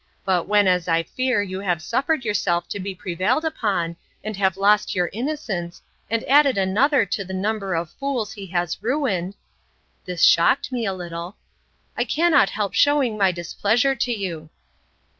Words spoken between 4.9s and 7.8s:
your innocence, and added another to the number